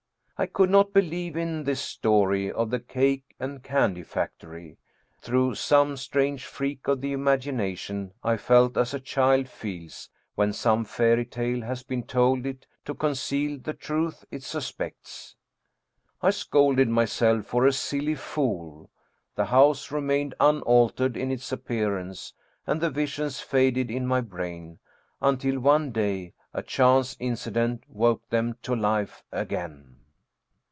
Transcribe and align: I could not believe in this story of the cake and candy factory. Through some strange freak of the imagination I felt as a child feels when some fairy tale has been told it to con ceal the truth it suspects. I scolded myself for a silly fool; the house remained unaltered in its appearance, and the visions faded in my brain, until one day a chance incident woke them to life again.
I 0.43 0.47
could 0.47 0.71
not 0.71 0.91
believe 0.91 1.37
in 1.37 1.65
this 1.65 1.79
story 1.81 2.51
of 2.51 2.71
the 2.71 2.79
cake 2.79 3.35
and 3.39 3.61
candy 3.61 4.01
factory. 4.01 4.79
Through 5.19 5.53
some 5.53 5.95
strange 5.97 6.45
freak 6.47 6.87
of 6.87 6.99
the 6.99 7.13
imagination 7.13 8.11
I 8.23 8.37
felt 8.37 8.75
as 8.75 8.91
a 8.95 8.99
child 8.99 9.47
feels 9.47 10.09
when 10.33 10.51
some 10.51 10.83
fairy 10.83 11.25
tale 11.25 11.61
has 11.61 11.83
been 11.83 12.01
told 12.01 12.47
it 12.47 12.65
to 12.85 12.95
con 12.95 13.11
ceal 13.11 13.63
the 13.63 13.75
truth 13.75 14.25
it 14.31 14.41
suspects. 14.41 15.35
I 16.23 16.31
scolded 16.31 16.89
myself 16.89 17.45
for 17.45 17.67
a 17.67 17.71
silly 17.71 18.15
fool; 18.15 18.89
the 19.35 19.45
house 19.45 19.91
remained 19.91 20.33
unaltered 20.39 21.15
in 21.15 21.29
its 21.29 21.51
appearance, 21.51 22.33
and 22.65 22.81
the 22.81 22.89
visions 22.89 23.41
faded 23.41 23.91
in 23.91 24.07
my 24.07 24.21
brain, 24.21 24.79
until 25.21 25.59
one 25.59 25.91
day 25.91 26.33
a 26.51 26.63
chance 26.63 27.15
incident 27.19 27.83
woke 27.87 28.27
them 28.31 28.57
to 28.63 28.75
life 28.75 29.23
again. 29.31 29.97